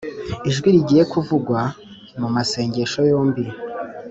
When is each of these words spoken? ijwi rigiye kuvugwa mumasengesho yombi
ijwi 0.49 0.67
rigiye 0.75 1.03
kuvugwa 1.11 1.59
mumasengesho 2.19 2.99
yombi 3.11 3.43